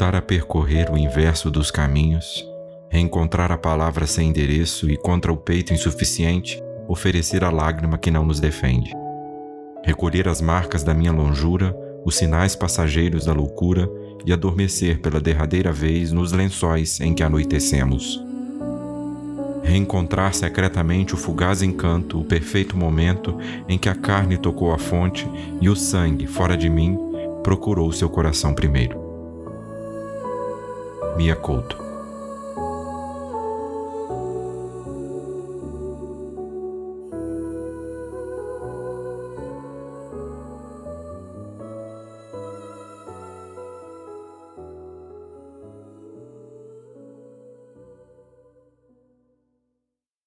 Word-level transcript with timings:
voltar 0.00 0.14
a 0.14 0.22
percorrer 0.22 0.90
o 0.90 0.96
inverso 0.96 1.50
dos 1.50 1.70
caminhos, 1.70 2.46
reencontrar 2.88 3.52
a 3.52 3.58
palavra 3.58 4.06
sem 4.06 4.30
endereço 4.30 4.90
e 4.90 4.96
contra 4.96 5.32
o 5.32 5.36
peito 5.36 5.74
insuficiente, 5.74 6.62
oferecer 6.88 7.44
a 7.44 7.50
lágrima 7.50 7.98
que 7.98 8.10
não 8.10 8.24
nos 8.24 8.40
defende. 8.40 8.92
Recolher 9.84 10.26
as 10.26 10.40
marcas 10.40 10.82
da 10.82 10.94
minha 10.94 11.12
longura, 11.12 11.76
os 12.04 12.16
sinais 12.16 12.56
passageiros 12.56 13.26
da 13.26 13.32
loucura 13.32 13.90
e 14.24 14.32
adormecer 14.32 15.00
pela 15.00 15.20
derradeira 15.20 15.72
vez 15.72 16.12
nos 16.12 16.32
lençóis 16.32 17.00
em 17.00 17.12
que 17.12 17.22
anoitecemos. 17.22 18.24
Reencontrar 19.62 20.34
secretamente 20.34 21.14
o 21.14 21.16
fugaz 21.18 21.62
encanto, 21.62 22.20
o 22.20 22.24
perfeito 22.24 22.76
momento 22.76 23.36
em 23.68 23.78
que 23.78 23.88
a 23.88 23.94
carne 23.94 24.38
tocou 24.38 24.72
a 24.72 24.78
fonte 24.78 25.28
e 25.60 25.68
o 25.68 25.76
sangue, 25.76 26.26
fora 26.26 26.56
de 26.56 26.70
mim, 26.70 27.09
procurou 27.42 27.92
seu 27.92 28.08
coração 28.08 28.54
primeiro. 28.54 28.98
Mia 31.16 31.36
Couto 31.36 31.89